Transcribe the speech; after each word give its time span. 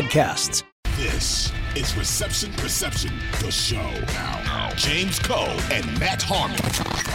podcasts. 0.00 0.62
This 0.96 1.52
is 1.76 1.94
Reception 1.96 2.52
Perception, 2.54 3.12
the 3.42 3.50
show. 3.50 3.90
Now, 4.14 4.72
James 4.74 5.18
Koh 5.18 5.44
and 5.70 5.84
Matt 5.98 6.22
Harmon. 6.22 6.58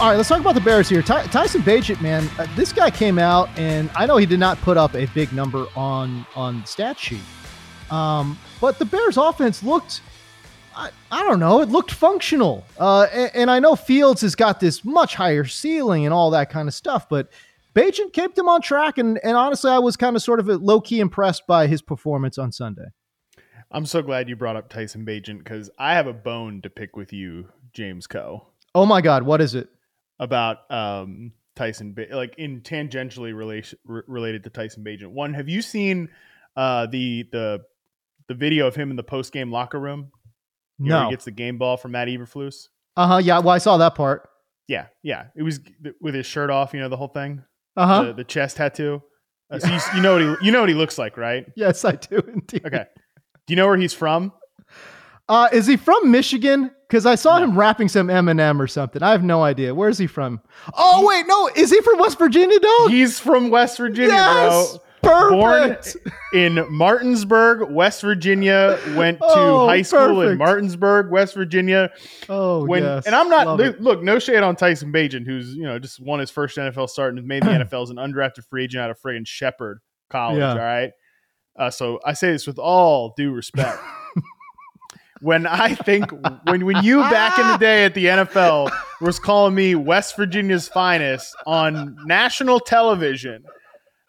All 0.00 0.10
right, 0.10 0.16
let's 0.16 0.28
talk 0.28 0.40
about 0.40 0.54
the 0.54 0.60
Bears 0.60 0.88
here. 0.88 1.02
Ty- 1.02 1.26
Tyson 1.26 1.62
Bagent, 1.62 2.00
man, 2.00 2.28
uh, 2.38 2.46
this 2.54 2.72
guy 2.72 2.90
came 2.90 3.18
out, 3.18 3.48
and 3.58 3.90
I 3.96 4.06
know 4.06 4.16
he 4.18 4.26
did 4.26 4.38
not 4.38 4.58
put 4.58 4.76
up 4.76 4.94
a 4.94 5.06
big 5.06 5.32
number 5.32 5.66
on 5.74 6.24
on 6.36 6.64
stat 6.64 6.98
sheet, 6.98 7.22
um, 7.90 8.38
but 8.60 8.78
the 8.78 8.84
Bears' 8.84 9.16
offense 9.16 9.62
looked. 9.62 10.00
I, 10.76 10.90
I 11.10 11.22
don't 11.24 11.40
know. 11.40 11.62
It 11.62 11.70
looked 11.70 11.90
functional, 11.90 12.64
uh, 12.78 13.08
and, 13.12 13.30
and 13.34 13.50
I 13.50 13.58
know 13.58 13.74
Fields 13.74 14.20
has 14.20 14.34
got 14.36 14.60
this 14.60 14.84
much 14.84 15.14
higher 15.14 15.44
ceiling 15.44 16.04
and 16.04 16.14
all 16.14 16.30
that 16.30 16.50
kind 16.50 16.68
of 16.68 16.74
stuff, 16.74 17.08
but 17.08 17.30
Bagent 17.76 18.14
kept 18.14 18.38
him 18.38 18.48
on 18.48 18.62
track, 18.62 18.96
and, 18.96 19.20
and 19.22 19.36
honestly, 19.36 19.70
I 19.70 19.78
was 19.78 19.96
kind 19.96 20.16
of 20.16 20.22
sort 20.22 20.40
of 20.40 20.46
low 20.46 20.80
key 20.80 20.98
impressed 20.98 21.46
by 21.46 21.66
his 21.66 21.82
performance 21.82 22.38
on 22.38 22.50
Sunday. 22.50 22.86
I'm 23.70 23.84
so 23.84 24.00
glad 24.00 24.28
you 24.28 24.36
brought 24.36 24.56
up 24.56 24.68
Tyson 24.70 25.04
Bagent 25.04 25.38
because 25.38 25.68
I 25.78 25.94
have 25.94 26.06
a 26.06 26.12
bone 26.12 26.62
to 26.62 26.70
pick 26.70 26.96
with 26.96 27.12
you, 27.12 27.48
James 27.72 28.06
Koh. 28.06 28.46
Oh 28.74 28.86
my 28.86 29.00
God, 29.00 29.24
what 29.24 29.40
is 29.40 29.54
it 29.54 29.68
about 30.18 30.70
um, 30.70 31.32
Tyson? 31.54 31.92
Ba- 31.92 32.06
like 32.12 32.34
in 32.38 32.60
tangentially 32.62 33.36
relation 33.36 33.78
r- 33.88 34.04
related 34.06 34.44
to 34.44 34.50
Tyson 34.50 34.82
Bagent. 34.82 35.08
One, 35.08 35.34
have 35.34 35.48
you 35.48 35.60
seen 35.60 36.08
uh, 36.56 36.86
the 36.86 37.28
the 37.32 37.64
the 38.28 38.34
video 38.34 38.66
of 38.66 38.74
him 38.74 38.90
in 38.90 38.96
the 38.96 39.02
post 39.02 39.32
game 39.32 39.50
locker 39.52 39.80
room? 39.80 40.12
You 40.78 40.90
no, 40.90 41.04
he 41.04 41.10
gets 41.10 41.24
the 41.24 41.30
game 41.30 41.58
ball 41.58 41.76
from 41.76 41.92
Matt 41.92 42.08
Eberflus. 42.08 42.68
Uh 42.96 43.06
huh. 43.06 43.16
Yeah, 43.18 43.40
well, 43.40 43.50
I 43.50 43.58
saw 43.58 43.76
that 43.78 43.94
part. 43.94 44.28
Yeah, 44.68 44.86
yeah. 45.02 45.26
It 45.34 45.42
was 45.42 45.60
with 46.00 46.14
his 46.14 46.26
shirt 46.26 46.50
off. 46.50 46.72
You 46.72 46.80
know 46.80 46.88
the 46.88 46.96
whole 46.96 47.08
thing. 47.08 47.42
Uh 47.76 47.86
huh. 47.86 48.02
The, 48.04 48.12
the, 48.14 48.24
chest 48.24 48.56
tattoo. 48.56 49.02
Uh, 49.50 49.58
so 49.58 49.68
you, 49.68 49.80
you, 49.96 50.02
know 50.02 50.12
what 50.14 50.22
he 50.22 50.46
you 50.46 50.52
know 50.52 50.60
what 50.60 50.68
he 50.68 50.74
looks 50.74 50.98
like, 50.98 51.16
right? 51.16 51.46
Yes, 51.56 51.84
I 51.84 51.92
do 51.92 52.18
indeed. 52.32 52.66
Okay. 52.66 52.84
Do 53.46 53.52
you 53.52 53.56
know 53.56 53.66
where 53.66 53.76
he's 53.76 53.92
from? 53.92 54.32
Uh, 55.28 55.48
is 55.52 55.66
he 55.66 55.76
from 55.76 56.10
Michigan? 56.10 56.70
Because 56.88 57.04
I 57.04 57.16
saw 57.16 57.38
no. 57.38 57.44
him 57.44 57.58
rapping 57.58 57.88
some 57.88 58.08
Eminem 58.08 58.60
or 58.60 58.68
something. 58.68 59.02
I 59.02 59.10
have 59.10 59.24
no 59.24 59.42
idea. 59.42 59.74
Where 59.74 59.88
is 59.88 59.98
he 59.98 60.06
from? 60.06 60.40
Oh 60.74 61.06
wait, 61.06 61.26
no. 61.26 61.50
Is 61.56 61.70
he 61.70 61.80
from 61.80 61.98
West 61.98 62.18
Virginia, 62.18 62.58
dog? 62.60 62.90
He's 62.90 63.18
from 63.18 63.50
West 63.50 63.76
Virginia, 63.76 64.12
yes! 64.14 64.72
bro. 64.72 64.82
Perfect. 65.02 65.96
Born 66.02 66.14
in 66.34 66.72
Martinsburg, 66.72 67.70
West 67.70 68.00
Virginia. 68.02 68.78
Went 68.94 69.18
to 69.18 69.26
oh, 69.26 69.66
high 69.66 69.82
school 69.82 70.16
perfect. 70.16 70.32
in 70.32 70.38
Martinsburg, 70.38 71.10
West 71.10 71.34
Virginia. 71.34 71.90
Oh, 72.28 72.64
when, 72.64 72.82
yes. 72.82 73.06
And 73.06 73.14
I'm 73.14 73.28
not 73.28 73.46
Love 73.46 73.80
look, 73.80 74.02
no 74.02 74.18
shade 74.18 74.42
on 74.42 74.56
Tyson 74.56 74.92
Bagent, 74.92 75.26
who's 75.26 75.54
you 75.54 75.62
know 75.62 75.78
just 75.78 76.00
won 76.00 76.20
his 76.20 76.30
first 76.30 76.56
NFL 76.56 76.88
start 76.88 77.14
and 77.14 77.26
made 77.26 77.42
the 77.42 77.50
NFL 77.50 77.84
as 77.84 77.90
an 77.90 77.96
undrafted 77.96 78.44
free 78.48 78.64
agent 78.64 78.82
out 78.82 78.90
of 78.90 79.00
friggin' 79.00 79.26
Shepherd 79.26 79.80
College. 80.10 80.38
Yeah. 80.38 80.52
All 80.52 80.58
right. 80.58 80.92
Uh, 81.58 81.70
so 81.70 82.00
I 82.04 82.12
say 82.12 82.32
this 82.32 82.46
with 82.46 82.58
all 82.58 83.14
due 83.16 83.32
respect. 83.32 83.78
when 85.20 85.46
I 85.46 85.74
think 85.74 86.10
when 86.44 86.64
when 86.66 86.84
you 86.84 87.00
back 87.00 87.38
in 87.38 87.46
the 87.46 87.56
day 87.60 87.84
at 87.84 87.94
the 87.94 88.06
NFL 88.06 88.70
was 89.00 89.18
calling 89.18 89.54
me 89.54 89.74
West 89.74 90.16
Virginia's 90.16 90.68
finest 90.68 91.34
on 91.46 91.96
national 92.06 92.60
television, 92.60 93.44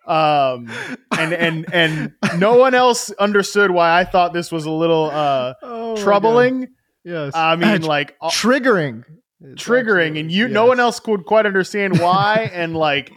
um, 0.08 0.72
and 1.18 1.34
and 1.34 1.74
and 1.74 2.14
no 2.38 2.58
one 2.58 2.74
else 2.74 3.12
understood 3.12 3.72
why 3.72 4.00
I 4.00 4.06
thought 4.06 4.34
this 4.34 4.52
was 4.52 4.66
a 4.66 4.72
little 4.72 5.10
uh, 5.12 5.54
oh, 5.62 5.98
troubling. 5.98 6.70
Yes, 7.04 7.34
I 7.36 7.56
mean 7.56 7.82
like 7.82 8.16
uh, 8.22 8.30
triggering, 8.30 9.04
it's 9.42 9.64
triggering, 9.64 10.20
and 10.20 10.32
you 10.32 10.46
yes. 10.46 10.54
no 10.54 10.66
one 10.66 10.80
else 10.80 11.00
could 11.00 11.26
quite 11.26 11.46
understand 11.46 12.00
why, 12.00 12.50
and 12.54 12.76
like 12.76 13.12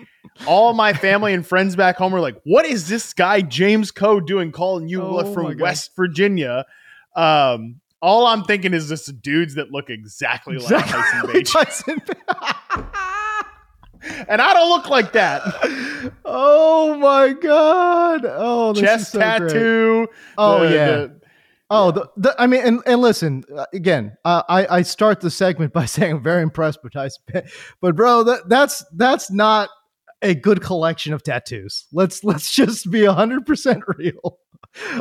all 0.46 0.74
my 0.74 0.92
family 0.92 1.32
and 1.32 1.46
friends 1.46 1.76
back 1.76 1.96
home 1.96 2.12
were 2.12 2.20
like, 2.20 2.40
"What 2.44 2.66
is 2.66 2.88
this 2.88 3.12
guy 3.12 3.40
James 3.40 3.90
Koh 3.90 4.20
doing 4.20 4.50
calling 4.50 4.88
you 4.88 5.02
oh 5.02 5.32
from 5.32 5.58
West 5.58 5.92
Virginia?" 5.96 6.66
Um, 7.14 7.80
all 8.02 8.26
I'm 8.26 8.44
thinking 8.44 8.74
is 8.74 8.88
just 8.88 9.20
dudes 9.22 9.54
that 9.54 9.70
look 9.70 9.90
exactly, 9.90 10.56
exactly 10.56 11.34
like 11.34 11.44
Tyson 11.44 12.00
Bagent. 12.06 12.86
and 14.28 14.40
I 14.40 14.52
don't 14.52 14.68
look 14.68 14.88
like 14.88 15.12
that. 15.12 15.42
Oh 16.24 16.96
my 16.96 17.32
god! 17.32 18.24
Oh, 18.24 18.72
chest 18.74 19.12
so 19.12 19.18
tattoo. 19.18 20.06
Great. 20.06 20.08
Oh 20.38 20.60
the, 20.60 20.74
yeah. 20.74 20.86
The, 20.86 21.20
Oh, 21.72 21.92
the, 21.92 22.10
the, 22.16 22.34
I 22.36 22.48
mean, 22.48 22.62
and, 22.62 22.80
and 22.84 23.00
listen 23.00 23.44
uh, 23.56 23.64
again. 23.72 24.16
Uh, 24.24 24.42
I 24.48 24.78
I 24.78 24.82
start 24.82 25.20
the 25.20 25.30
segment 25.30 25.72
by 25.80 25.84
saying 25.84 26.16
I'm 26.16 26.22
very 26.22 26.42
impressed 26.42 26.82
with 26.82 26.92
Tyson, 26.92 27.22
but 27.80 27.94
bro, 27.94 28.24
that 28.24 28.48
that's 28.48 28.84
that's 28.96 29.30
not 29.30 29.70
a 30.20 30.34
good 30.34 30.62
collection 30.62 31.12
of 31.12 31.22
tattoos. 31.22 31.86
Let's 31.92 32.24
let's 32.24 32.52
just 32.52 32.90
be 32.90 33.04
hundred 33.04 33.46
percent 33.46 33.84
real 33.98 34.38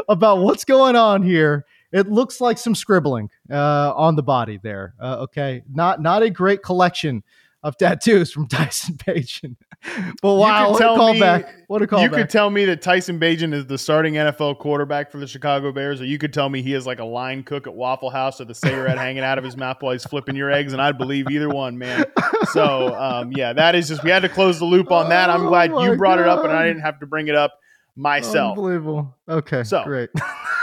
about 0.08 0.40
what's 0.40 0.64
going 0.64 0.96
on 0.96 1.24
here. 1.24 1.66
It 1.92 2.08
looks 2.08 2.40
like 2.40 2.60
some 2.60 2.76
scribbling 2.76 3.32
uh, 3.52 3.92
on 3.96 4.16
the 4.16 4.22
body 4.22 4.60
there. 4.62 4.94
Uh, 5.02 5.18
okay, 5.22 5.64
not 5.74 6.04
not 6.04 6.22
a 6.22 6.30
great 6.30 6.62
collection 6.62 7.24
of 7.64 7.78
tattoos 7.78 8.32
from 8.32 8.48
Tyson 8.50 8.96
Bagent. 8.96 9.56
but 10.22 10.36
wow, 10.36 10.72
what 10.72 10.82
a 10.82 10.86
callback! 10.86 11.54
What 11.68 11.82
a 11.82 11.88
callback! 11.88 12.04
You 12.04 12.10
could 12.10 12.30
tell 12.30 12.50
me 12.50 12.66
that 12.66 12.82
Tyson 12.82 13.20
Bagent 13.20 13.54
is 13.54 13.66
the 13.66 13.78
starting 13.78 14.16
NFL 14.16 14.60
quarterback 14.60 15.12
for 15.12 15.20
the 15.20 15.28
Chicago 15.28 15.72
Bears, 15.72 16.02
or 16.02 16.06
you 16.06 16.18
could 16.18 16.34
tell 16.34 16.50
me 16.50 16.62
he 16.62 16.74
is 16.74 16.86
like 16.86 17.00
a 17.00 17.06
line 17.06 17.44
cook 17.44 17.66
at 17.66 17.74
Waffle 17.74 18.10
House 18.10 18.40
with 18.40 18.50
a 18.52 18.56
cigarette 18.56 18.98
hanging 18.98 19.24
out 19.24 19.38
of 19.38 19.44
his 19.44 19.56
mouth 19.56 19.78
while 19.82 19.94
he's 19.94 20.04
flipping 20.04 20.36
your 20.36 20.52
eggs, 20.52 20.74
and 20.74 20.82
I'd 20.82 20.98
believe 20.98 21.30
either 21.30 21.50
one, 21.50 21.78
man. 21.78 22.06
So 22.52 22.94
um, 22.96 23.32
yeah, 23.32 23.54
that 23.54 23.76
is 23.76 23.88
just 23.88 24.04
we 24.04 24.10
had 24.10 24.22
to 24.24 24.30
close 24.30 24.60
the 24.60 24.66
loop 24.66 24.92
on 24.92 25.10
that. 25.10 25.30
I'm 25.30 25.46
glad 25.46 25.72
oh 25.72 25.84
you 25.84 25.96
brought 25.96 26.18
God. 26.18 26.24
it 26.24 26.28
up, 26.28 26.44
and 26.44 26.54
I 26.54 26.66
didn't 26.68 26.82
have 26.82 27.00
to 27.00 27.06
bring 27.06 27.28
it 27.28 27.36
up 27.36 27.60
myself. 27.96 28.58
Unbelievable. 28.58 29.16
Okay, 29.28 29.64
so 29.64 29.84
great. 29.84 30.10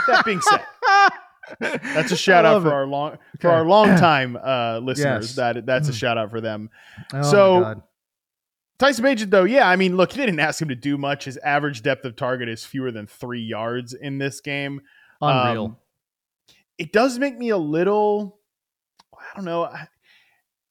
that 0.07 0.23
being 0.25 0.41
said. 0.41 0.61
That's 1.59 2.11
a 2.11 2.17
shout 2.17 2.45
out 2.45 2.61
for 2.61 2.69
it. 2.69 2.73
our 2.73 2.87
long 2.87 3.17
for 3.39 3.49
our 3.49 3.65
long 3.65 3.87
time 3.97 4.37
uh, 4.41 4.79
listeners. 4.83 5.27
Yes. 5.27 5.35
That 5.35 5.65
that's 5.65 5.89
a 5.89 5.93
shout 5.93 6.17
out 6.17 6.29
for 6.29 6.41
them. 6.41 6.69
Oh 7.13 7.21
so 7.21 7.81
Tyson 8.79 9.03
Bagent, 9.03 9.31
though, 9.31 9.43
yeah, 9.43 9.67
I 9.67 9.75
mean, 9.75 9.97
look, 9.97 10.11
they 10.11 10.25
didn't 10.25 10.39
ask 10.39 10.61
him 10.61 10.67
to 10.67 10.75
do 10.75 10.97
much. 10.97 11.25
His 11.25 11.37
average 11.37 11.81
depth 11.81 12.05
of 12.05 12.15
target 12.15 12.47
is 12.47 12.63
fewer 12.63 12.91
than 12.91 13.07
three 13.07 13.41
yards 13.41 13.93
in 13.93 14.19
this 14.19 14.39
game. 14.39 14.81
Unreal. 15.19 15.65
Um, 15.65 15.77
it 16.77 16.93
does 16.93 17.17
make 17.17 17.35
me 17.37 17.49
a 17.49 17.57
little, 17.57 18.39
I 19.13 19.35
don't 19.35 19.45
know. 19.45 19.63
I, 19.63 19.87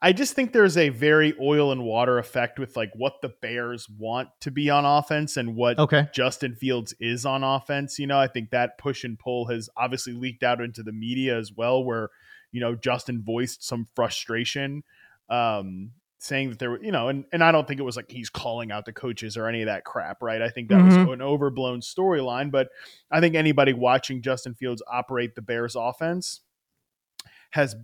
I 0.07 0.13
just 0.13 0.35
think 0.35 0.53
there's 0.53 0.77
a 0.77 0.91
very 0.91 1.35
oil 1.41 1.73
and 1.73 1.83
water 1.83 2.19
effect 2.19 2.61
with 2.61 2.77
like 2.77 2.93
what 2.95 3.15
the 3.23 3.29
Bears 3.29 3.89
want 3.91 4.29
to 4.43 4.53
be 4.53 4.71
on 4.71 4.85
offense 4.85 5.37
and 5.37 5.57
what 5.57 5.81
okay. 5.81 6.07
Justin 6.15 6.55
Fields 6.55 6.95
is 7.01 7.27
on 7.27 7.43
offense. 7.43 7.99
You 7.99 8.07
know, 8.07 8.17
I 8.17 8.29
think 8.29 8.51
that 8.51 8.79
push 8.79 9.03
and 9.03 9.19
pull 9.19 9.47
has 9.47 9.69
obviously 9.77 10.13
leaked 10.13 10.45
out 10.45 10.61
into 10.61 10.85
the 10.85 10.93
media 10.93 11.37
as 11.37 11.53
well, 11.53 11.83
where, 11.83 12.11
you 12.53 12.61
know, 12.61 12.77
Justin 12.77 13.21
voiced 13.21 13.65
some 13.65 13.89
frustration. 13.97 14.85
Um, 15.29 15.91
saying 16.19 16.51
that 16.51 16.61
there 16.61 16.71
were, 16.71 16.83
you 16.85 16.93
know, 16.93 17.09
and, 17.09 17.25
and 17.33 17.43
I 17.43 17.51
don't 17.51 17.67
think 17.67 17.81
it 17.81 17.83
was 17.83 17.97
like 17.97 18.09
he's 18.09 18.31
calling 18.31 18.71
out 18.71 18.85
the 18.85 18.93
coaches 18.93 19.37
or 19.37 19.49
any 19.49 19.63
of 19.63 19.67
that 19.67 19.85
crap, 19.85 20.23
right? 20.23 20.41
I 20.41 20.51
think 20.51 20.69
that 20.69 20.79
Mhm. 20.83 20.85
was 20.85 20.97
an 21.15 21.21
overblown 21.21 21.81
storyline, 21.81 22.53
but 22.53 22.69
I 23.11 23.19
think 23.19 23.35
anybody 23.35 23.73
watching 23.73 24.23
Justin 24.23 24.55
Fields 24.55 24.85
operate 24.87 25.35
the 25.35 25.43
Bears 25.43 25.75
offense 25.75 26.43
has 27.51 27.75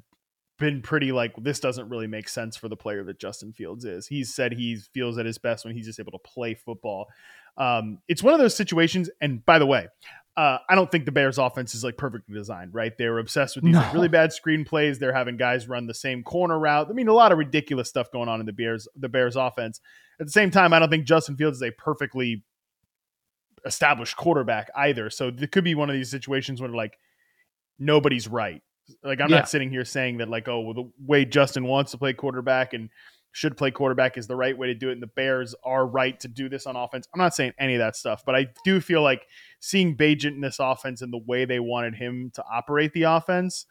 been 0.63 0.81
pretty 0.81 1.13
like 1.13 1.35
this 1.37 1.61
doesn't 1.61 1.89
really 1.89 2.07
make 2.07 2.29
sense 2.29 2.57
for 2.57 2.69
the 2.69 2.77
player 2.77 3.05
that 3.05 3.19
Justin 3.19 3.53
Fields 3.53 3.85
is. 3.85 4.07
He's 4.07 4.35
said 4.35 4.53
he 4.53 4.77
feels 4.77 5.19
at 5.19 5.27
his 5.27 5.37
best 5.37 5.65
when 5.65 5.75
he's 5.75 5.87
just 5.87 6.01
able 6.01 6.13
to 6.13 6.19
play 6.19 6.55
football. 6.55 7.09
Um, 7.59 7.99
it's 8.09 8.23
one 8.23 8.33
of 8.33 8.41
those 8.41 8.57
situations, 8.57 9.11
and 9.21 9.45
by 9.45 9.59
the 9.59 9.67
way, 9.67 9.89
uh, 10.37 10.59
I 10.69 10.75
don't 10.75 10.91
think 10.91 11.05
the 11.05 11.13
Bears 11.13 11.37
offense 11.37 11.75
is 11.75 11.85
like 11.85 11.99
perfectly 11.99 12.35
designed, 12.35 12.73
right? 12.73 12.97
They're 12.97 13.19
obsessed 13.19 13.57
with 13.57 13.65
these 13.65 13.75
like, 13.75 13.93
really 13.93 14.09
bad 14.09 14.33
screen 14.33 14.65
plays. 14.65 14.99
They're 14.99 15.13
having 15.13 15.37
guys 15.37 15.69
run 15.69 15.87
the 15.87 15.95
same 15.95 16.23
corner 16.23 16.59
route. 16.59 16.87
I 16.89 16.93
mean, 16.95 17.09
a 17.09 17.13
lot 17.13 17.33
of 17.33 17.39
ridiculous 17.39 17.89
stuff 17.89 18.11
going 18.11 18.31
on 18.31 18.41
in 18.41 18.47
the 18.47 18.53
Bears, 18.53 18.89
the 18.97 19.11
Bears 19.11 19.37
offense. 19.37 19.81
At 20.19 20.27
the 20.27 20.33
same 20.33 20.51
time, 20.51 20.73
I 20.73 20.79
don't 20.79 20.89
think 20.89 21.05
Justin 21.05 21.37
Fields 21.37 21.59
is 21.59 21.63
a 21.63 21.73
perfectly 21.73 22.45
established 23.67 24.17
quarterback 24.17 24.71
either. 24.75 25.11
So 25.11 25.31
there 25.31 25.49
could 25.49 25.65
be 25.65 25.75
one 25.75 25.91
of 25.91 25.95
these 25.95 26.11
situations 26.11 26.61
where 26.61 26.71
like 26.71 26.97
nobody's 27.79 28.29
right. 28.29 28.63
Like 29.03 29.21
I'm 29.21 29.31
Yeah. 29.31 29.39
not 29.39 29.49
sitting 29.49 29.71
here 29.71 29.85
saying 29.85 30.19
that 30.19 30.29
like, 30.29 30.49
oh, 30.49 30.61
well, 30.61 30.75
the 30.75 30.91
way 31.05 31.25
Justin 31.25 31.65
wants 31.65 31.91
to 31.93 31.99
play 31.99 32.13
quarterback 32.13 32.73
and 32.73 32.89
should 33.35 33.57
play 33.57 33.71
quarterback 33.71 34.19
is 34.19 34.27
the 34.27 34.37
right 34.37 34.57
way 34.57 34.67
to 34.67 34.75
do 34.75 34.91
it, 34.91 34.93
and 34.93 35.03
the 35.03 35.07
Bears 35.07 35.55
are 35.65 35.87
right 35.87 36.21
to 36.21 36.29
do 36.29 36.51
this 36.51 36.67
on 36.67 36.77
offense. 36.77 37.09
I'm 37.15 37.19
not 37.19 37.35
saying 37.35 37.53
any 37.59 37.75
of 37.75 37.79
that 37.79 37.97
stuff, 37.97 38.23
but 38.27 38.35
I 38.35 38.49
do 38.65 38.79
feel 38.81 39.03
like 39.03 39.27
seeing 39.59 39.97
Bagent 39.97 40.35
in 40.35 40.41
this 40.43 40.59
offense 40.61 41.01
and 41.01 41.11
the 41.13 41.21
way 41.27 41.47
they 41.47 41.59
wanted 41.59 41.95
him 41.95 42.31
to 42.35 42.45
operate 42.53 42.93
the 42.93 43.05
offense 43.05 43.65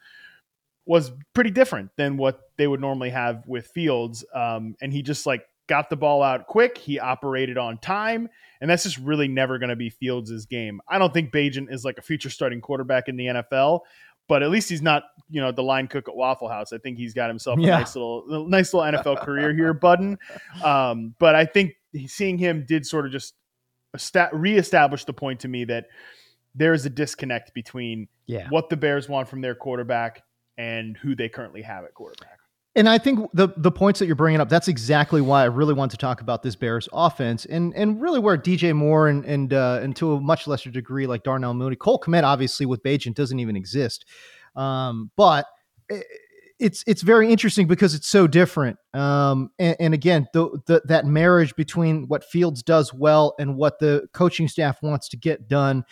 was 0.84 1.12
pretty 1.32 1.50
different 1.50 1.90
than 1.96 2.16
what 2.16 2.40
they 2.56 2.66
would 2.66 2.80
normally 2.80 3.10
have 3.10 3.44
with 3.46 3.68
Fields. 3.68 4.24
Um, 4.34 4.74
and 4.82 4.92
he 4.92 5.00
just 5.00 5.26
like 5.26 5.44
got 5.68 5.90
the 5.90 5.96
ball 5.96 6.24
out 6.24 6.48
quick. 6.48 6.76
He 6.76 6.98
operated 6.98 7.56
on 7.56 7.78
time, 7.78 8.28
and 8.60 8.68
that's 8.68 8.82
just 8.82 8.98
really 8.98 9.28
never 9.28 9.58
going 9.58 9.70
to 9.70 9.76
be 9.76 9.90
Fields' 9.90 10.44
game. 10.46 10.80
I 10.88 10.98
don't 10.98 11.14
think 11.14 11.32
Bagent 11.32 11.72
is 11.72 11.84
like 11.84 11.98
a 11.98 12.02
future 12.02 12.30
starting 12.30 12.60
quarterback 12.60 13.06
in 13.08 13.16
the 13.16 13.26
NFL, 13.26 13.80
but 14.28 14.42
at 14.42 14.50
least 14.50 14.68
he's 14.68 14.82
not, 14.82 15.04
you 15.28 15.40
know, 15.40 15.52
the 15.52 15.62
line 15.62 15.88
cook 15.88 16.08
at 16.08 16.14
Waffle 16.16 16.48
House. 16.48 16.72
I 16.72 16.78
think 16.78 16.96
he's 16.98 17.14
got 17.14 17.28
himself 17.28 17.58
a 17.58 17.62
Yeah. 17.62 17.78
nice 17.78 17.94
little, 17.96 18.46
nice 18.48 18.72
little 18.74 18.90
NFL 18.92 19.16
career 19.22 19.52
here, 19.54 19.72
Budden. 19.74 20.18
Um, 20.64 21.14
but 21.18 21.34
I 21.34 21.44
think 21.44 21.72
seeing 22.06 22.38
him 22.38 22.64
did 22.66 22.86
sort 22.86 23.06
of 23.06 23.12
just 23.12 23.34
esta- 23.94 24.30
reestablish 24.32 25.04
the 25.04 25.12
point 25.12 25.40
to 25.40 25.48
me 25.48 25.64
that 25.64 25.86
there 26.54 26.72
is 26.74 26.86
a 26.86 26.90
disconnect 26.90 27.52
between 27.54 28.08
Yeah. 28.26 28.48
what 28.50 28.68
the 28.68 28.76
Bears 28.76 29.08
want 29.08 29.28
from 29.28 29.40
their 29.40 29.54
quarterback 29.54 30.22
and 30.58 30.96
who 30.98 31.14
they 31.14 31.28
currently 31.28 31.62
have 31.62 31.84
at 31.84 31.94
quarterback. 31.94 32.38
And 32.74 32.88
I 32.88 32.96
think 32.96 33.28
the 33.34 33.48
the 33.56 33.70
points 33.70 33.98
that 33.98 34.06
you're 34.06 34.16
bringing 34.16 34.40
up, 34.40 34.48
that's 34.48 34.68
exactly 34.68 35.20
why 35.20 35.42
I 35.42 35.46
really 35.46 35.74
want 35.74 35.90
to 35.90 35.98
talk 35.98 36.22
about 36.22 36.42
this 36.42 36.56
Bears 36.56 36.88
offense, 36.92 37.44
and 37.44 37.74
and 37.76 38.00
really 38.00 38.18
where 38.18 38.38
DJ 38.38 38.74
Moore 38.74 39.08
and 39.08 39.24
and 39.26 39.52
uh, 39.52 39.80
and 39.82 39.94
to 39.96 40.14
a 40.14 40.20
much 40.20 40.46
lesser 40.46 40.70
degree 40.70 41.06
like 41.06 41.22
Darnell 41.22 41.52
Mooney, 41.52 41.76
Cole 41.76 42.00
Kmet 42.00 42.24
obviously 42.24 42.64
with 42.64 42.82
Bagent 42.82 43.14
doesn't 43.14 43.38
even 43.38 43.56
exist, 43.56 44.06
um, 44.56 45.10
but 45.16 45.44
it's 46.58 46.84
it's 46.86 47.02
very 47.02 47.30
interesting 47.30 47.66
because 47.66 47.94
it's 47.94 48.06
so 48.06 48.26
different. 48.26 48.78
Um, 48.94 49.50
and, 49.58 49.76
and 49.78 49.94
again, 49.94 50.28
the, 50.32 50.58
the 50.66 50.80
that 50.86 51.04
marriage 51.04 51.54
between 51.56 52.06
what 52.08 52.24
Fields 52.24 52.62
does 52.62 52.94
well 52.94 53.34
and 53.38 53.56
what 53.56 53.80
the 53.80 54.08
coaching 54.14 54.48
staff 54.48 54.82
wants 54.82 55.08
to 55.10 55.16
get 55.16 55.48
done. 55.48 55.84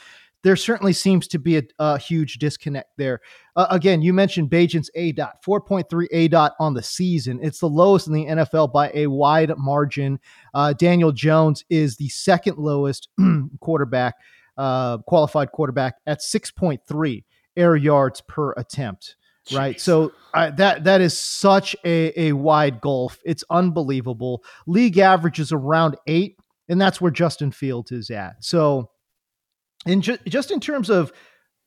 There 0.42 0.56
certainly 0.56 0.92
seems 0.92 1.28
to 1.28 1.38
be 1.38 1.58
a, 1.58 1.62
a 1.78 1.98
huge 1.98 2.38
disconnect 2.38 2.90
there. 2.96 3.20
Uh, 3.56 3.66
again, 3.70 4.02
you 4.02 4.12
mentioned 4.12 4.50
Bagent's 4.50 4.90
A 4.94 5.12
dot, 5.12 5.42
4.3 5.44 6.06
A 6.12 6.28
dot 6.28 6.54
on 6.58 6.74
the 6.74 6.82
season. 6.82 7.38
It's 7.42 7.60
the 7.60 7.68
lowest 7.68 8.06
in 8.06 8.14
the 8.14 8.26
NFL 8.26 8.72
by 8.72 8.90
a 8.94 9.06
wide 9.06 9.52
margin. 9.58 10.18
Uh, 10.54 10.72
Daniel 10.72 11.12
Jones 11.12 11.64
is 11.68 11.96
the 11.96 12.08
second 12.08 12.58
lowest 12.58 13.08
quarterback, 13.60 14.14
uh, 14.56 14.98
qualified 14.98 15.52
quarterback 15.52 15.96
at 16.06 16.20
6.3 16.20 17.24
air 17.56 17.76
yards 17.76 18.20
per 18.22 18.52
attempt. 18.52 19.16
Right. 19.52 19.80
So 19.80 20.12
uh, 20.34 20.50
that 20.52 20.84
that 20.84 21.00
is 21.00 21.18
such 21.18 21.74
a, 21.84 22.28
a 22.28 22.32
wide 22.32 22.80
gulf. 22.80 23.18
It's 23.24 23.42
unbelievable. 23.50 24.44
League 24.66 24.98
average 24.98 25.40
is 25.40 25.50
around 25.50 25.96
eight, 26.06 26.38
and 26.68 26.80
that's 26.80 27.00
where 27.00 27.10
Justin 27.10 27.50
Fields 27.50 27.90
is 27.90 28.10
at. 28.10 28.36
So, 28.44 28.90
in 29.86 30.00
ju- 30.00 30.18
just 30.26 30.50
in 30.50 30.60
terms 30.60 30.90
of 30.90 31.12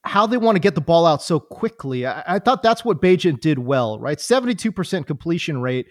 how 0.03 0.27
they 0.27 0.37
want 0.37 0.55
to 0.55 0.59
get 0.59 0.75
the 0.75 0.81
ball 0.81 1.05
out 1.05 1.21
so 1.21 1.39
quickly. 1.39 2.05
I, 2.05 2.23
I 2.35 2.39
thought 2.39 2.61
that's 2.61 2.83
what 2.83 3.01
Bagent 3.01 3.39
did 3.39 3.59
well, 3.59 3.99
right? 3.99 4.17
72% 4.17 5.07
completion 5.07 5.61
rate. 5.61 5.87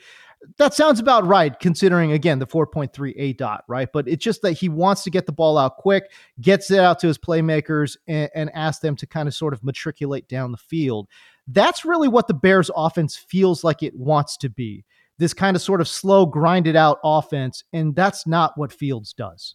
That 0.59 0.75
sounds 0.75 0.99
about 0.99 1.25
right, 1.25 1.59
considering 1.61 2.13
again 2.13 2.41
the 2.41 2.47
4.3 2.47 3.15
A 3.17 3.33
dot, 3.35 3.65
right? 3.69 3.89
But 3.93 4.09
it's 4.09 4.25
just 4.25 4.43
that 4.43 4.53
he 4.53 4.69
wants 4.69 5.05
to 5.05 5.11
get 5.11 5.25
the 5.25 5.33
ball 5.33 5.57
out 5.57 5.77
quick, 5.77 6.11
gets 6.41 6.71
it 6.71 6.81
out 6.81 6.99
to 7.01 7.07
his 7.07 7.17
playmakers, 7.17 7.97
and, 8.09 8.29
and 8.35 8.51
asks 8.53 8.81
them 8.81 8.97
to 8.97 9.07
kind 9.07 9.29
of 9.29 9.35
sort 9.35 9.55
of 9.55 9.63
matriculate 9.63 10.29
down 10.29 10.51
the 10.51 10.59
field. 10.59 11.09
That's 11.47 11.85
really 11.85 12.09
what 12.09 12.27
the 12.27 12.35
Bears 12.35 12.71
offense 12.75 13.17
feels 13.17 13.63
like 13.63 13.83
it 13.83 13.97
wants 13.97 14.37
to 14.39 14.49
be. 14.49 14.85
This 15.19 15.33
kind 15.33 15.55
of 15.55 15.63
sort 15.63 15.81
of 15.81 15.87
slow, 15.87 16.27
grinded 16.27 16.75
out 16.75 16.99
offense, 17.05 17.63
and 17.73 17.95
that's 17.95 18.27
not 18.27 18.59
what 18.59 18.73
Fields 18.73 19.13
does. 19.13 19.55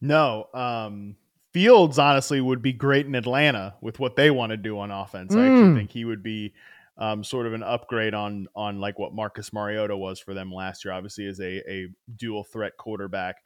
No, 0.00 0.46
um, 0.54 1.16
Fields 1.52 1.98
honestly 1.98 2.40
would 2.40 2.60
be 2.60 2.72
great 2.74 3.06
in 3.06 3.14
Atlanta 3.14 3.74
with 3.80 3.98
what 3.98 4.14
they 4.14 4.30
want 4.30 4.50
to 4.50 4.56
do 4.58 4.78
on 4.78 4.90
offense. 4.90 5.34
I 5.34 5.46
actually 5.46 5.68
Mm. 5.70 5.74
think 5.76 5.90
he 5.90 6.04
would 6.04 6.22
be 6.22 6.52
um, 6.98 7.22
sort 7.24 7.46
of 7.46 7.52
an 7.54 7.62
upgrade 7.62 8.14
on 8.14 8.46
on 8.54 8.78
like 8.80 8.98
what 8.98 9.14
Marcus 9.14 9.52
Mariota 9.52 9.96
was 9.96 10.18
for 10.20 10.34
them 10.34 10.50
last 10.52 10.84
year. 10.84 10.92
Obviously, 10.94 11.26
as 11.26 11.40
a 11.40 11.62
a 11.70 11.88
dual 12.16 12.44
threat 12.44 12.76
quarterback. 12.76 13.36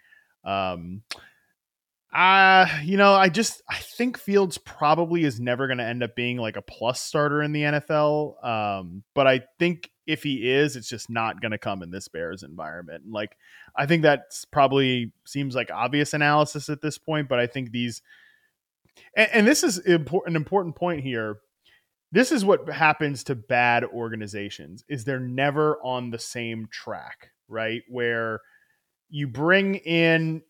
Um, 0.44 1.02
uh, 2.12 2.66
you 2.82 2.96
know, 2.96 3.12
I 3.12 3.28
just 3.28 3.62
I 3.68 3.76
think 3.76 4.18
Fields 4.18 4.58
probably 4.58 5.24
is 5.24 5.38
never 5.38 5.66
going 5.68 5.78
to 5.78 5.84
end 5.84 6.02
up 6.02 6.16
being 6.16 6.38
like 6.38 6.56
a 6.56 6.62
plus 6.62 7.00
starter 7.00 7.42
in 7.42 7.52
the 7.52 7.62
NFL. 7.62 8.44
Um, 8.44 9.04
but 9.14 9.28
I 9.28 9.42
think 9.58 9.90
if 10.06 10.24
he 10.24 10.50
is, 10.50 10.74
it's 10.74 10.88
just 10.88 11.08
not 11.08 11.40
going 11.40 11.52
to 11.52 11.58
come 11.58 11.82
in 11.82 11.92
this 11.92 12.08
Bears 12.08 12.42
environment. 12.42 13.04
Like 13.08 13.36
I 13.76 13.86
think 13.86 14.02
that's 14.02 14.44
probably 14.44 15.12
seems 15.24 15.54
like 15.54 15.70
obvious 15.70 16.12
analysis 16.12 16.68
at 16.68 16.82
this 16.82 16.98
point, 16.98 17.28
but 17.28 17.38
I 17.38 17.46
think 17.46 17.70
these 17.70 18.02
and, 19.14 19.30
and 19.32 19.46
this 19.46 19.62
is 19.62 19.78
an 19.78 20.34
important 20.34 20.74
point 20.74 21.02
here. 21.02 21.36
This 22.12 22.32
is 22.32 22.44
what 22.44 22.68
happens 22.68 23.22
to 23.24 23.36
bad 23.36 23.84
organizations 23.84 24.84
is 24.88 25.04
they're 25.04 25.20
never 25.20 25.78
on 25.84 26.10
the 26.10 26.18
same 26.18 26.66
track, 26.72 27.30
right? 27.46 27.82
Where 27.88 28.40
you 29.10 29.28
bring 29.28 29.76
in 29.76 30.42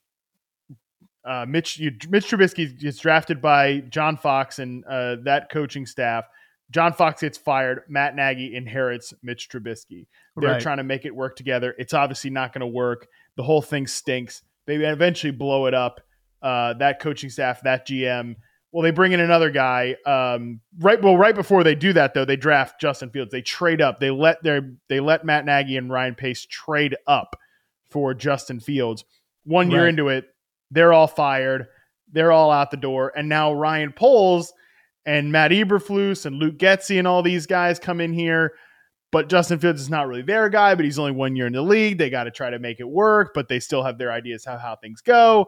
uh, 1.24 1.44
Mitch 1.48 1.78
you, 1.78 1.92
Mitch 2.08 2.30
Trubisky 2.30 2.78
gets 2.78 2.98
drafted 2.98 3.40
by 3.42 3.80
John 3.90 4.16
Fox 4.16 4.58
and 4.58 4.84
uh, 4.86 5.16
that 5.24 5.50
coaching 5.50 5.86
staff. 5.86 6.24
John 6.70 6.92
Fox 6.92 7.20
gets 7.20 7.36
fired. 7.36 7.82
Matt 7.88 8.14
Nagy 8.14 8.54
inherits 8.54 9.12
Mitch 9.22 9.48
Trubisky. 9.48 10.06
They're 10.36 10.52
Right. 10.52 10.60
trying 10.62 10.76
to 10.76 10.84
make 10.84 11.04
it 11.04 11.14
work 11.14 11.34
together. 11.36 11.74
It's 11.78 11.92
obviously 11.94 12.30
not 12.30 12.52
going 12.52 12.60
to 12.60 12.66
work. 12.66 13.08
The 13.36 13.42
whole 13.42 13.60
thing 13.62 13.86
stinks. 13.88 14.42
They 14.66 14.76
eventually 14.76 15.32
blow 15.32 15.66
it 15.66 15.74
up. 15.74 16.00
Uh, 16.40 16.74
that 16.74 17.00
coaching 17.00 17.28
staff, 17.28 17.60
that 17.62 17.86
GM. 17.88 18.36
Well, 18.72 18.82
they 18.84 18.92
bring 18.92 19.10
in 19.10 19.18
another 19.18 19.50
guy. 19.50 19.96
Um, 20.06 20.60
right. 20.78 21.02
Well, 21.02 21.16
right 21.18 21.34
before 21.34 21.64
they 21.64 21.74
do 21.74 21.92
that, 21.94 22.14
though, 22.14 22.24
they 22.24 22.36
draft 22.36 22.80
Justin 22.80 23.10
Fields. 23.10 23.32
They 23.32 23.42
trade 23.42 23.82
up. 23.82 23.98
They 23.98 24.10
let 24.10 24.40
their 24.44 24.70
they 24.88 25.00
let 25.00 25.24
Matt 25.24 25.44
Nagy 25.44 25.76
and 25.76 25.90
Ryan 25.90 26.14
Pace 26.14 26.46
trade 26.48 26.96
up 27.08 27.34
for 27.90 28.14
Justin 28.14 28.60
Fields. 28.60 29.04
One 29.44 29.72
year 29.72 29.80
Right. 29.82 29.88
into 29.88 30.08
it, 30.08 30.26
they're 30.70 30.92
all 30.92 31.06
fired. 31.06 31.66
They're 32.12 32.32
all 32.32 32.50
out 32.50 32.70
the 32.70 32.76
door, 32.76 33.12
and 33.16 33.28
now 33.28 33.52
Ryan 33.52 33.92
Poles 33.92 34.52
and 35.06 35.32
Matt 35.32 35.50
Eberflus 35.50 36.26
and 36.26 36.36
Luke 36.36 36.58
Getsy 36.58 36.98
and 36.98 37.06
all 37.06 37.22
these 37.22 37.46
guys 37.46 37.78
come 37.78 38.00
in 38.00 38.12
here. 38.12 38.52
But 39.12 39.28
Justin 39.28 39.58
Fields 39.58 39.80
is 39.80 39.90
not 39.90 40.06
really 40.06 40.22
their 40.22 40.48
guy, 40.48 40.74
but 40.76 40.84
he's 40.84 40.98
only 40.98 41.12
one 41.12 41.34
year 41.34 41.46
in 41.46 41.52
the 41.52 41.62
league. 41.62 41.98
They 41.98 42.10
got 42.10 42.24
to 42.24 42.30
try 42.30 42.50
to 42.50 42.60
make 42.60 42.78
it 42.78 42.88
work, 42.88 43.32
but 43.34 43.48
they 43.48 43.58
still 43.58 43.82
have 43.82 43.98
their 43.98 44.12
ideas 44.12 44.44
how, 44.44 44.56
how 44.56 44.76
things 44.76 45.00
go. 45.00 45.46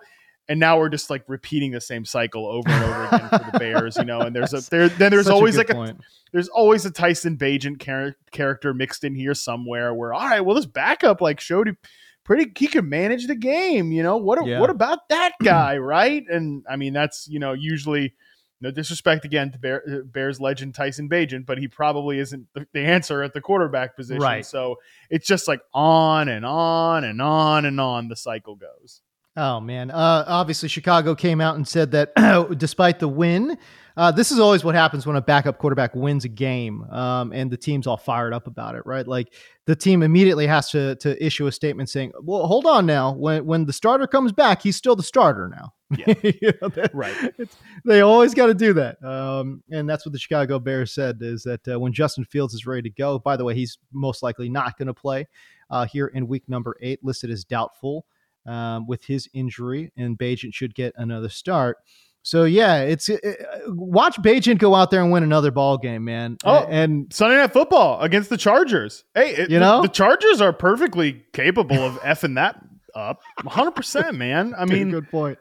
And 0.49 0.59
now 0.59 0.79
we're 0.79 0.88
just 0.88 1.11
like 1.11 1.23
repeating 1.29 1.71
the 1.71 1.81
same 1.81 2.05
cycle 2.05 2.45
over 2.45 2.69
and 2.69 2.85
over 2.85 3.05
again 3.05 3.29
for 3.29 3.50
the 3.52 3.59
Bears, 3.61 3.97
you 3.97 4.05
know. 4.05 4.21
And 4.23 4.35
there's 4.35 4.52
a 4.52 4.69
there 4.69 4.88
then 4.88 5.12
there's 5.12 5.29
a 5.29 5.33
always 5.33 5.55
good 5.57 5.69
like 5.71 5.91
a 5.91 5.97
there's 6.33 6.49
always 6.49 6.85
a 6.85 6.91
Tyson 6.91 7.37
Bagent 7.37 7.81
char- 7.81 8.17
character 8.33 8.75
mixed 8.75 9.05
in 9.05 9.14
here 9.14 9.35
somewhere 9.35 9.95
where 9.95 10.12
all 10.12 10.29
right, 10.29 10.41
well 10.41 10.57
this 10.57 10.67
backup 10.67 11.21
like 11.21 11.38
showed 11.38 11.76
pretty 12.25 12.50
he 12.57 12.67
could 12.67 12.85
manage 12.85 13.26
the 13.26 13.35
game, 13.35 13.93
you 13.93 14.02
know. 14.02 14.17
What 14.17 14.45
Yeah. 14.47 14.61
what 14.61 14.71
about 14.71 15.09
that 15.09 15.33
guy, 15.43 15.76
right? 15.79 16.25
And 16.29 16.64
I 16.69 16.76
mean 16.76 16.93
that's, 16.93 17.26
you 17.29 17.38
know, 17.38 17.52
usually 17.52 18.14
no 18.61 18.71
disrespect 18.71 19.25
again 19.25 19.50
to 19.50 19.59
Bear, 19.59 19.83
uh, 19.91 19.97
Bears 20.05 20.41
legend 20.41 20.75
Tyson 20.76 21.09
Bagent, 21.09 21.47
but 21.47 21.59
he 21.59 21.67
probably 21.67 22.21
isn't 22.21 22.47
the, 22.55 22.64
the 22.73 22.81
answer 22.81 23.23
at 23.25 23.33
the 23.35 23.41
quarterback 23.41 23.97
position. 23.97 24.23
Right. 24.23 24.47
So 24.47 24.76
it's 25.11 25.26
just 25.26 25.49
like 25.49 25.61
on 25.75 26.29
and 26.29 26.47
on 26.47 27.02
and 27.02 27.21
on 27.21 27.64
and 27.64 27.81
on 27.81 28.07
the 28.09 28.14
cycle 28.17 28.55
goes. 28.55 29.00
Oh 29.35 29.61
man! 29.61 29.91
Uh, 29.91 30.25
obviously, 30.26 30.69
Chicago 30.69 31.14
came 31.14 31.41
out 31.41 31.57
and 31.57 31.67
said 31.67 31.93
that 31.93 32.12
despite 32.59 32.99
the 32.99 33.09
win, 33.09 33.57
uh, 33.96 34.11
this 34.12 34.32
is 34.32 34.38
always 34.38 34.64
what 34.64 34.75
happens 34.75 35.06
when 35.06 35.16
a 35.16 35.20
backup 35.20 35.58
quarterback 35.58 35.94
wins 35.94 36.25
a 36.25 36.28
game, 36.28 36.82
um, 36.90 37.32
and 37.32 37.50
the 37.50 37.56
team's 37.56 37.87
all 37.87 37.96
fired 37.96 38.32
up 38.32 38.46
about 38.46 38.75
it, 38.75 38.82
right? 38.87 39.06
Like 39.06 39.32
the 39.66 39.76
team 39.76 40.02
immediately 40.02 40.46
has 40.46 40.70
to 40.70 40.96
to 40.96 41.25
issue 41.25 41.46
a 41.46 41.52
statement 41.52 41.88
saying, 41.90 42.12
"Well, 42.22 42.46
hold 42.46 42.66
on 42.66 42.87
now. 42.87 43.12
When 43.12 43.44
when 43.46 43.64
the 43.66 43.72
starter 43.72 44.06
comes 44.06 44.32
back, 44.32 44.62
he's 44.62 44.76
still 44.76 44.96
the 44.96 45.02
starter 45.02 45.49
now." 45.49 45.72
Yeah. 45.96 46.14
You 46.40 46.52
know, 46.62 46.68
that- 46.68 46.94
Right. 46.94 47.14
it's- 47.38 47.56
they 47.84 48.00
always 48.00 48.32
got 48.34 48.46
to 48.46 48.54
do 48.54 48.72
that, 48.75 49.02
um, 49.04 49.62
and 49.70 49.88
that's 49.88 50.06
what 50.06 50.12
the 50.12 50.18
Chicago 50.18 50.58
Bears 50.58 50.92
said 50.94 51.18
is 51.20 51.42
that 51.42 51.66
uh, 51.68 51.78
when 51.78 51.92
Justin 51.92 52.25
Fields 52.25 52.54
is 52.54 52.66
ready 52.66 52.82
to 52.82 52.90
go. 52.90 53.18
By 53.18 53.37
the 53.37 53.44
way, 53.44 53.54
he's 53.54 53.78
most 53.92 54.22
likely 54.22 54.49
not 54.49 54.78
going 54.78 54.87
to 54.88 54.94
play. 54.94 55.26
uh, 55.70 55.84
here 55.87 56.06
in 56.08 56.26
week 56.28 56.44
number 56.49 56.76
eight, 56.82 57.00
listed 57.02 57.30
as 57.30 57.44
doubtful 57.44 58.04
um, 58.46 58.87
with 58.87 59.04
his 59.04 59.28
injury, 59.32 59.90
and 59.96 60.18
Bagent 60.18 60.52
should 60.54 60.75
get 60.75 60.92
another 60.96 61.28
start. 61.30 61.78
So 62.25 62.45
yeah, 62.45 62.83
it's 62.83 63.09
it, 63.09 63.21
watch 63.67 64.17
Bagent 64.23 64.59
go 64.59 64.75
out 64.76 64.91
there 64.93 65.02
and 65.02 65.11
win 65.11 65.23
another 65.25 65.50
ball 65.50 65.76
game, 65.76 66.05
man. 66.05 66.37
Oh, 66.45 66.64
and 66.69 67.12
Sunday 67.12 67.37
Night 67.37 67.52
Football 67.52 68.00
against 68.00 68.31
the 68.31 68.37
Chargers. 68.37 69.05
Hey, 69.14 69.31
it, 69.35 69.50
You 69.50 69.59
the- 69.59 69.61
know? 69.61 69.83
the, 69.83 69.88
Chargers 69.88 70.41
are 70.41 70.52
perfectly 70.52 71.25
capable 71.33 71.79
of 71.79 71.95
effing 72.00 72.37
that 72.37 72.61
up, 72.95 73.21
100. 73.43 73.73
percent 73.73 74.14
Man, 74.17 74.55
I 74.57 74.64
mean, 74.67 74.91
good 74.91 75.11
point. 75.11 75.38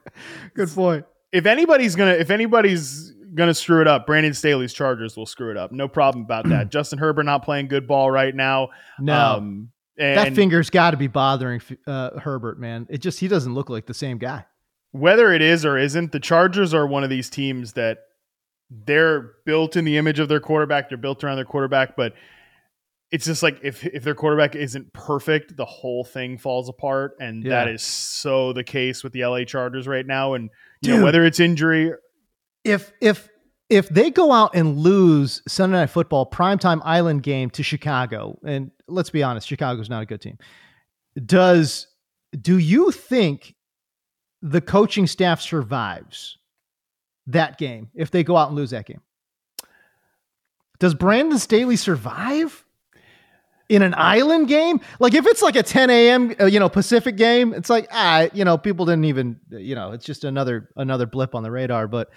Good 0.55 0.69
point. 0.69 1.05
if 1.31 1.45
anybody's 1.45 1.95
gonna 1.95 2.13
if 2.13 2.31
anybody's 2.31 3.11
gonna 3.35 3.53
screw 3.53 3.81
it 3.81 3.87
up, 3.87 4.07
Brandon 4.07 4.33
Staley's 4.33 4.73
Chargers 4.73 5.15
will 5.15 5.25
screw 5.27 5.51
it 5.51 5.57
up. 5.57 5.71
No 5.71 5.87
problem 5.87 6.23
about 6.25 6.49
that. 6.49 6.69
Justin 6.71 6.97
Herbert 6.97 7.23
not 7.23 7.43
playing 7.45 7.67
good 7.67 7.87
ball 7.87 8.09
right 8.09 8.33
now. 8.35 8.69
No, 8.99 9.35
Um, 9.37 9.69
and 9.99 10.17
that 10.17 10.33
finger's 10.33 10.69
got 10.71 10.91
to 10.91 10.97
be 10.97 11.07
bothering 11.07 11.61
uh, 11.85 12.17
Herbert, 12.19 12.59
man. 12.59 12.87
It 12.89 12.99
just 13.01 13.19
he 13.19 13.27
doesn't 13.27 13.53
look 13.53 13.69
like 13.69 13.85
the 13.85 13.93
same 13.93 14.17
guy. 14.17 14.45
Whether 14.91 15.31
it 15.33 15.41
is 15.41 15.65
or 15.65 15.77
isn't, 15.77 16.11
the 16.11 16.19
Chargers 16.19 16.73
are 16.73 16.85
one 16.87 17.03
of 17.03 17.09
these 17.09 17.29
teams 17.29 17.73
that 17.73 17.99
they're 18.69 19.31
built 19.45 19.75
in 19.75 19.83
the 19.85 19.97
image 19.97 20.19
of 20.19 20.29
their 20.29 20.39
quarterback. 20.39 20.89
They're 20.89 20.97
built 20.97 21.23
around 21.23 21.35
their 21.37 21.45
quarterback, 21.45 21.95
but 21.95 22.13
it's 23.11 23.25
just 23.25 23.43
like 23.43 23.59
if 23.63 23.85
if 23.85 24.03
their 24.03 24.15
quarterback 24.15 24.55
isn't 24.55 24.93
perfect, 24.93 25.57
the 25.57 25.65
whole 25.65 26.05
thing 26.05 26.37
falls 26.37 26.69
apart, 26.69 27.15
and 27.19 27.43
that 27.43 27.67
Yeah. 27.67 27.73
is 27.73 27.81
so 27.81 28.53
the 28.53 28.63
case 28.63 29.03
with 29.03 29.11
the 29.11 29.25
LA 29.25 29.43
Chargers 29.43 29.87
right 29.87 30.05
now. 30.05 30.33
And 30.33 30.49
you 30.81 30.95
know 30.95 31.03
whether 31.03 31.25
it's 31.25 31.39
injury, 31.39 31.91
if 32.63 32.93
if 33.01 33.27
if 33.69 33.89
they 33.89 34.11
go 34.11 34.31
out 34.31 34.51
and 34.55 34.77
lose 34.77 35.41
Sunday 35.47 35.77
Night 35.79 35.89
Football 35.89 36.29
primetime 36.29 36.81
island 36.85 37.23
game 37.23 37.49
to 37.51 37.63
Chicago, 37.63 38.39
and 38.45 38.71
let's 38.87 39.09
be 39.09 39.23
honest, 39.23 39.47
Chicago's 39.47 39.89
not 39.89 40.01
a 40.03 40.05
good 40.05 40.21
team. 40.21 40.37
Does 41.25 41.87
do 42.39 42.57
you 42.57 42.91
think 42.91 43.55
the 44.41 44.61
coaching 44.61 45.07
staff 45.07 45.41
survives 45.41 46.37
that 47.27 47.57
game 47.57 47.89
if 47.93 48.11
they 48.11 48.23
go 48.23 48.35
out 48.37 48.47
and 48.47 48.55
lose 48.57 48.71
that 48.71 48.85
game? 48.85 49.01
Does 50.79 50.93
Brandon 50.95 51.37
Staley 51.37 51.75
survive 51.75 52.65
in 53.69 53.83
an 53.83 53.93
island 53.95 54.47
game? 54.47 54.81
Like 54.99 55.13
if 55.13 55.27
it's 55.27 55.41
like 55.41 55.55
a 55.55 55.63
10 55.63 55.89
a.m. 55.91 56.33
uh, 56.39 56.45
you 56.45 56.59
know 56.59 56.69
Pacific 56.69 57.17
game, 57.17 57.53
it's 57.53 57.69
like 57.69 57.87
ah, 57.91 58.27
you 58.33 58.43
know, 58.43 58.57
people 58.57 58.85
didn't 58.85 59.05
even 59.05 59.39
you 59.51 59.75
know, 59.75 59.91
it's 59.91 60.05
just 60.05 60.23
another 60.23 60.69
another 60.75 61.05
blip 61.05 61.35
on 61.35 61.43
the 61.43 61.51
radar. 61.51 61.87
But 61.87 62.09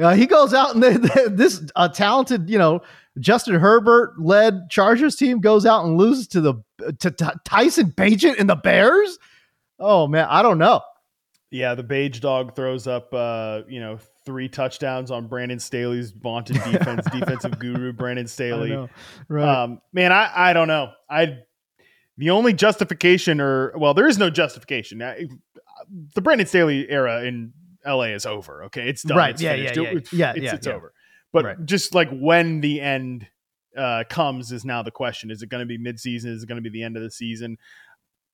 uh, 0.00 0.14
he 0.14 0.26
goes 0.26 0.54
out 0.54 0.74
and 0.74 0.82
they, 0.82 0.96
they- 0.96 1.28
this 1.28 1.60
uh, 1.74 1.88
talented, 1.88 2.48
you 2.48 2.58
know, 2.58 2.80
Justin 3.18 3.56
Herbert 3.56 4.14
led 4.20 4.70
Chargers 4.70 5.16
team 5.16 5.40
goes 5.40 5.66
out 5.66 5.84
and 5.84 5.96
loses 5.96 6.28
to 6.28 6.40
the 6.40 6.54
to, 7.00 7.10
to 7.10 7.34
Tyson 7.44 7.92
Bagent 7.96 8.38
and 8.38 8.48
the 8.48 8.56
Bears. 8.56 9.18
Oh 9.80 10.06
man, 10.06 10.28
I 10.30 10.42
don't 10.42 10.58
know. 10.58 10.82
Yeah, 11.54 11.76
the 11.76 11.84
beige 11.84 12.18
dog 12.18 12.56
throws 12.56 12.88
up 12.88 13.14
uh, 13.14 13.62
you 13.68 13.78
know 13.78 13.98
three 14.26 14.48
touchdowns 14.48 15.12
on 15.12 15.28
Brandon 15.28 15.60
Staley's 15.60 16.10
vaunted 16.10 16.56
defense, 16.56 17.06
defensive 17.12 17.58
guru 17.60 17.92
Brandon 17.92 18.26
Staley. 18.26 18.76
Right. 19.28 19.62
Um, 19.62 19.80
man, 19.92 20.10
I, 20.10 20.50
I 20.50 20.52
don't 20.52 20.66
know. 20.66 20.90
I 21.08 21.38
the 22.18 22.30
only 22.30 22.54
justification, 22.54 23.40
or 23.40 23.72
well, 23.76 23.94
there 23.94 24.08
is 24.08 24.18
no 24.18 24.30
justification. 24.30 25.00
I, 25.00 25.26
the 26.14 26.20
Brandon 26.20 26.46
Staley 26.46 26.90
era 26.90 27.22
in 27.22 27.52
LA 27.86 28.06
is 28.14 28.26
over. 28.26 28.64
Okay, 28.64 28.88
it's 28.88 29.04
done. 29.04 29.16
Right. 29.16 29.30
It's 29.30 29.42
Yeah, 29.42 29.52
finished. 29.52 29.76
yeah, 29.76 29.82
yeah. 29.82 29.88
it's, 29.90 30.12
Yeah, 30.12 30.30
it's, 30.32 30.40
yeah, 30.40 30.54
it's 30.54 30.66
yeah. 30.66 30.72
over. 30.72 30.92
But 31.32 31.44
Right. 31.44 31.64
just 31.64 31.94
like 31.94 32.10
when 32.10 32.60
the 32.62 32.80
end 32.80 33.28
uh, 33.76 34.04
comes 34.10 34.50
is 34.50 34.64
now 34.64 34.82
the 34.82 34.90
question. 34.90 35.30
Is 35.30 35.42
it 35.42 35.48
going 35.48 35.60
to 35.60 35.66
be 35.66 35.78
midseason? 35.78 36.26
Is 36.26 36.42
it 36.42 36.46
going 36.48 36.62
to 36.62 36.68
be 36.68 36.70
the 36.70 36.82
end 36.82 36.96
of 36.96 37.02
the 37.02 37.10
season? 37.10 37.58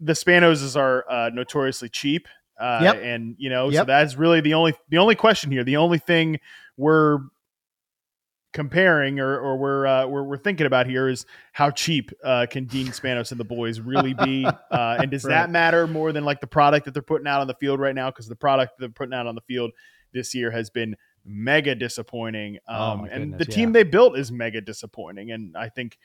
The 0.00 0.12
Spanos 0.14 0.76
are 0.76 1.04
uh, 1.10 1.30
notoriously 1.34 1.90
cheap. 1.90 2.26
Uh, 2.60 2.80
Yep. 2.82 3.00
and 3.02 3.34
you 3.38 3.48
know, 3.50 3.70
so 3.70 3.84
that's 3.84 4.16
really 4.16 4.40
the 4.42 4.54
only 4.54 4.74
the 4.90 4.98
only 4.98 5.14
question 5.14 5.50
here. 5.50 5.64
The 5.64 5.78
only 5.78 5.98
thing 5.98 6.38
we're 6.76 7.20
comparing 8.52 9.20
or, 9.20 9.38
or 9.38 9.56
we're, 9.56 9.86
uh, 9.86 10.06
we're 10.06 10.24
we're 10.24 10.36
thinking 10.36 10.66
about 10.66 10.86
here 10.86 11.08
is 11.08 11.24
how 11.52 11.70
cheap 11.70 12.10
uh, 12.24 12.46
can 12.50 12.64
Dean 12.64 12.88
Spanos 12.88 13.30
and 13.30 13.38
the 13.38 13.44
boys 13.44 13.78
really 13.78 14.12
be, 14.12 14.44
uh, 14.70 14.96
and 15.00 15.10
does 15.10 15.24
Right. 15.24 15.30
that 15.34 15.50
matter 15.50 15.86
more 15.86 16.12
than 16.12 16.24
like 16.24 16.40
the 16.40 16.46
product 16.48 16.84
that 16.86 16.92
they're 16.94 17.02
putting 17.02 17.28
out 17.28 17.40
on 17.40 17.46
the 17.46 17.54
field 17.54 17.78
right 17.80 17.94
now? 17.94 18.10
Because 18.10 18.26
the 18.26 18.36
product 18.36 18.72
they're 18.78 18.88
putting 18.88 19.14
out 19.14 19.26
on 19.26 19.34
the 19.36 19.40
field 19.42 19.70
this 20.12 20.34
year 20.34 20.50
has 20.50 20.68
been 20.68 20.96
mega 21.24 21.74
disappointing, 21.76 22.58
um, 22.66 23.02
Oh, 23.02 23.04
and 23.04 23.30
goodness, 23.32 23.46
the 23.46 23.52
team 23.52 23.68
yeah. 23.68 23.72
they 23.74 23.82
built 23.84 24.18
is 24.18 24.32
mega 24.32 24.60
disappointing, 24.60 25.30
and 25.32 25.56
I 25.56 25.68
think. 25.68 25.96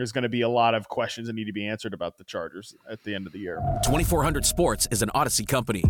There's 0.00 0.12
going 0.12 0.22
to 0.22 0.30
be 0.30 0.40
a 0.40 0.48
lot 0.48 0.74
of 0.74 0.88
questions 0.88 1.26
that 1.26 1.34
need 1.34 1.44
to 1.44 1.52
be 1.52 1.66
answered 1.66 1.92
about 1.92 2.16
the 2.16 2.24
Chargers 2.24 2.74
at 2.88 3.04
the 3.04 3.14
end 3.14 3.26
of 3.26 3.34
the 3.34 3.38
year. 3.38 3.56
2400 3.84 4.46
Sports 4.46 4.88
is 4.90 5.02
an 5.02 5.10
Audacy 5.14 5.46
company. 5.46 5.84